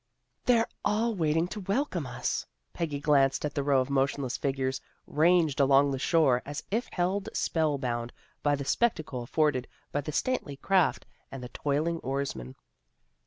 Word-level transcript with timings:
"They're 0.47 0.65
all 0.83 1.13
waiting 1.13 1.47
to 1.49 1.59
welcome 1.59 2.07
us." 2.07 2.47
Peggy 2.73 2.99
glanced 2.99 3.45
at 3.45 3.53
the 3.53 3.61
row 3.61 3.81
of 3.81 3.91
motionless 3.91 4.35
figures, 4.35 4.81
ranged 5.05 5.59
along 5.59 5.91
the 5.91 5.99
shore 5.99 6.41
as 6.43 6.63
if 6.71 6.87
held 6.87 7.29
spell 7.33 7.77
bound 7.77 8.11
by 8.41 8.55
the 8.55 8.65
spectacle 8.65 9.21
afforded 9.21 9.67
by 9.91 10.01
the 10.01 10.11
stately 10.11 10.55
craft 10.57 11.05
and 11.31 11.43
the 11.43 11.49
toiling 11.49 11.99
oarsmen. 11.99 12.55